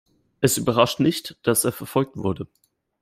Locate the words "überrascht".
0.57-0.99